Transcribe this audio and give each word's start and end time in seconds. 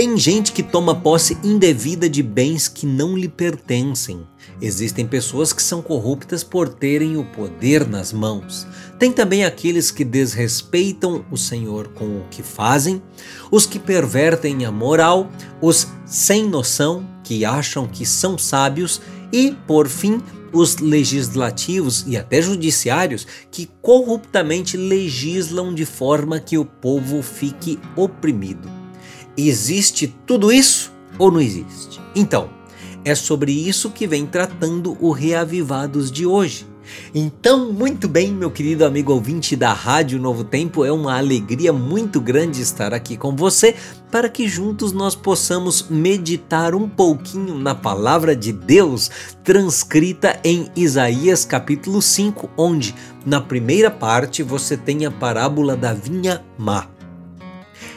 Tem 0.00 0.16
gente 0.16 0.52
que 0.52 0.62
toma 0.62 0.94
posse 0.94 1.36
indevida 1.44 2.08
de 2.08 2.22
bens 2.22 2.68
que 2.68 2.86
não 2.86 3.14
lhe 3.14 3.28
pertencem. 3.28 4.26
Existem 4.58 5.06
pessoas 5.06 5.52
que 5.52 5.62
são 5.62 5.82
corruptas 5.82 6.42
por 6.42 6.70
terem 6.70 7.18
o 7.18 7.24
poder 7.26 7.86
nas 7.86 8.10
mãos. 8.10 8.66
Tem 8.98 9.12
também 9.12 9.44
aqueles 9.44 9.90
que 9.90 10.02
desrespeitam 10.02 11.22
o 11.30 11.36
Senhor 11.36 11.88
com 11.88 12.16
o 12.16 12.24
que 12.30 12.42
fazem, 12.42 13.02
os 13.50 13.66
que 13.66 13.78
pervertem 13.78 14.64
a 14.64 14.72
moral, 14.72 15.30
os 15.60 15.86
sem 16.06 16.48
noção 16.48 17.06
que 17.22 17.44
acham 17.44 17.86
que 17.86 18.06
são 18.06 18.38
sábios 18.38 19.02
e, 19.30 19.54
por 19.66 19.86
fim, 19.86 20.22
os 20.50 20.78
legislativos 20.78 22.06
e 22.06 22.16
até 22.16 22.40
judiciários 22.40 23.26
que 23.50 23.68
corruptamente 23.82 24.78
legislam 24.78 25.74
de 25.74 25.84
forma 25.84 26.40
que 26.40 26.56
o 26.56 26.64
povo 26.64 27.20
fique 27.20 27.78
oprimido. 27.94 28.79
Existe 29.48 30.14
tudo 30.26 30.52
isso 30.52 30.92
ou 31.18 31.30
não 31.30 31.40
existe? 31.40 32.00
Então, 32.14 32.50
é 33.04 33.14
sobre 33.14 33.52
isso 33.52 33.90
que 33.90 34.06
vem 34.06 34.26
tratando 34.26 34.96
o 35.00 35.10
Reavivados 35.10 36.10
de 36.10 36.26
hoje. 36.26 36.70
Então, 37.14 37.72
muito 37.72 38.08
bem, 38.08 38.32
meu 38.32 38.50
querido 38.50 38.84
amigo 38.84 39.12
ouvinte 39.12 39.54
da 39.56 39.72
Rádio 39.72 40.18
Novo 40.18 40.44
Tempo, 40.44 40.84
é 40.84 40.92
uma 40.92 41.16
alegria 41.16 41.72
muito 41.72 42.20
grande 42.20 42.60
estar 42.60 42.92
aqui 42.92 43.16
com 43.16 43.34
você 43.34 43.74
para 44.10 44.28
que 44.28 44.48
juntos 44.48 44.92
nós 44.92 45.14
possamos 45.14 45.86
meditar 45.88 46.74
um 46.74 46.88
pouquinho 46.88 47.56
na 47.58 47.74
palavra 47.74 48.34
de 48.34 48.52
Deus 48.52 49.10
transcrita 49.44 50.38
em 50.42 50.68
Isaías 50.74 51.44
capítulo 51.44 52.02
5, 52.02 52.50
onde 52.56 52.94
na 53.24 53.40
primeira 53.40 53.90
parte 53.90 54.42
você 54.42 54.76
tem 54.76 55.06
a 55.06 55.10
parábola 55.10 55.76
da 55.76 55.92
vinha 55.92 56.44
má. 56.58 56.88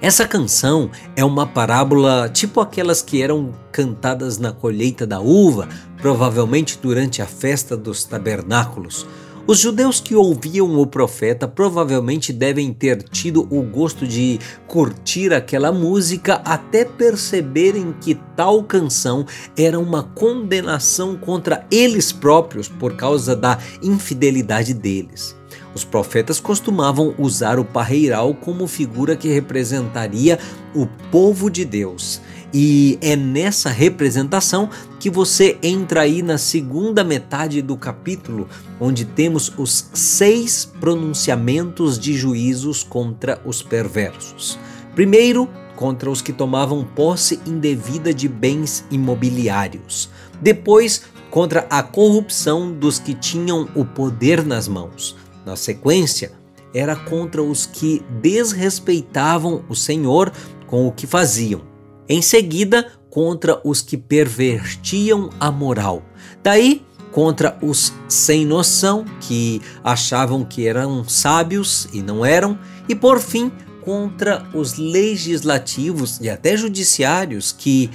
Essa 0.00 0.28
canção 0.28 0.90
é 1.16 1.24
uma 1.24 1.46
parábola 1.46 2.28
tipo 2.28 2.60
aquelas 2.60 3.00
que 3.00 3.22
eram 3.22 3.52
cantadas 3.72 4.36
na 4.36 4.52
colheita 4.52 5.06
da 5.06 5.20
uva, 5.20 5.68
provavelmente 6.02 6.78
durante 6.80 7.22
a 7.22 7.26
festa 7.26 7.74
dos 7.74 8.04
tabernáculos. 8.04 9.06
Os 9.46 9.58
judeus 9.58 9.98
que 9.98 10.14
ouviam 10.14 10.78
o 10.78 10.86
profeta 10.86 11.48
provavelmente 11.48 12.32
devem 12.32 12.74
ter 12.74 13.02
tido 13.04 13.46
o 13.48 13.62
gosto 13.62 14.06
de 14.06 14.38
curtir 14.66 15.32
aquela 15.32 15.72
música 15.72 16.42
até 16.44 16.84
perceberem 16.84 17.94
que 18.00 18.16
tal 18.36 18.64
canção 18.64 19.24
era 19.56 19.78
uma 19.78 20.02
condenação 20.02 21.16
contra 21.16 21.64
eles 21.70 22.12
próprios 22.12 22.68
por 22.68 22.96
causa 22.96 23.34
da 23.34 23.58
infidelidade 23.80 24.74
deles. 24.74 25.36
Os 25.76 25.84
profetas 25.84 26.40
costumavam 26.40 27.14
usar 27.18 27.58
o 27.58 27.64
parreiral 27.64 28.32
como 28.32 28.66
figura 28.66 29.14
que 29.14 29.28
representaria 29.28 30.38
o 30.74 30.86
povo 31.12 31.50
de 31.50 31.66
Deus. 31.66 32.18
E 32.50 32.98
é 33.02 33.14
nessa 33.14 33.68
representação 33.68 34.70
que 34.98 35.10
você 35.10 35.58
entra 35.62 36.00
aí 36.00 36.22
na 36.22 36.38
segunda 36.38 37.04
metade 37.04 37.60
do 37.60 37.76
capítulo, 37.76 38.48
onde 38.80 39.04
temos 39.04 39.52
os 39.58 39.90
seis 39.92 40.64
pronunciamentos 40.64 41.98
de 41.98 42.14
juízos 42.14 42.82
contra 42.82 43.38
os 43.44 43.60
perversos. 43.60 44.58
Primeiro, 44.94 45.46
contra 45.74 46.10
os 46.10 46.22
que 46.22 46.32
tomavam 46.32 46.84
posse 46.84 47.38
indevida 47.44 48.14
de 48.14 48.28
bens 48.28 48.82
imobiliários. 48.90 50.08
Depois, 50.40 51.02
contra 51.30 51.66
a 51.68 51.82
corrupção 51.82 52.72
dos 52.72 52.98
que 52.98 53.12
tinham 53.12 53.68
o 53.74 53.84
poder 53.84 54.42
nas 54.42 54.66
mãos. 54.66 55.14
Na 55.46 55.54
sequência, 55.54 56.32
era 56.74 56.96
contra 56.96 57.40
os 57.40 57.64
que 57.64 58.02
desrespeitavam 58.20 59.64
o 59.68 59.76
Senhor 59.76 60.32
com 60.66 60.88
o 60.88 60.92
que 60.92 61.06
faziam. 61.06 61.62
Em 62.08 62.20
seguida, 62.20 62.90
contra 63.08 63.60
os 63.64 63.80
que 63.80 63.96
pervertiam 63.96 65.30
a 65.38 65.52
moral. 65.52 66.02
Daí, 66.42 66.84
contra 67.12 67.56
os 67.62 67.92
sem 68.08 68.44
noção, 68.44 69.04
que 69.20 69.62
achavam 69.84 70.44
que 70.44 70.66
eram 70.66 71.08
sábios 71.08 71.88
e 71.92 72.02
não 72.02 72.26
eram. 72.26 72.58
E 72.88 72.94
por 72.96 73.20
fim, 73.20 73.52
contra 73.82 74.44
os 74.52 74.76
legislativos 74.76 76.18
e 76.20 76.28
até 76.28 76.56
judiciários 76.56 77.52
que 77.52 77.88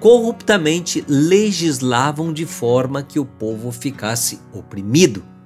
corruptamente 0.00 1.04
legislavam 1.08 2.32
de 2.32 2.44
forma 2.44 3.04
que 3.04 3.20
o 3.20 3.24
povo 3.24 3.70
ficasse 3.70 4.40
oprimido. 4.52 5.37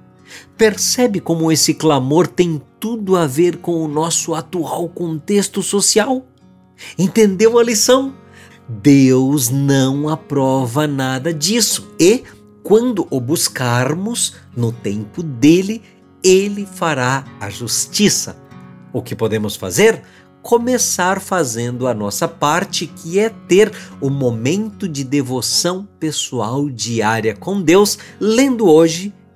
Percebe 0.57 1.19
como 1.19 1.51
esse 1.51 1.73
clamor 1.73 2.27
tem 2.27 2.61
tudo 2.79 3.15
a 3.15 3.25
ver 3.25 3.57
com 3.57 3.83
o 3.83 3.87
nosso 3.87 4.33
atual 4.33 4.87
contexto 4.89 5.63
social? 5.63 6.25
Entendeu 6.97 7.57
a 7.57 7.63
lição? 7.63 8.13
Deus 8.67 9.49
não 9.49 10.07
aprova 10.07 10.87
nada 10.87 11.33
disso 11.33 11.93
e, 11.99 12.23
quando 12.63 13.05
o 13.09 13.19
buscarmos 13.19 14.35
no 14.55 14.71
tempo 14.71 15.21
dele, 15.21 15.81
ele 16.23 16.65
fará 16.65 17.25
a 17.39 17.49
justiça. 17.49 18.37
O 18.93 19.01
que 19.01 19.15
podemos 19.15 19.55
fazer? 19.55 20.01
Começar 20.41 21.19
fazendo 21.19 21.87
a 21.87 21.93
nossa 21.93 22.27
parte, 22.27 22.87
que 22.87 23.19
é 23.19 23.29
ter 23.29 23.71
o 23.99 24.09
momento 24.09 24.87
de 24.87 25.03
devoção 25.03 25.87
pessoal 25.99 26.69
diária 26.69 27.35
com 27.35 27.61
Deus, 27.61 27.97
lendo 28.19 28.69
hoje 28.69 29.13